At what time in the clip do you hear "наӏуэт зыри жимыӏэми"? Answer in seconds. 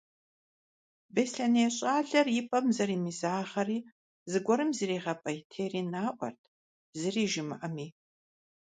5.91-7.87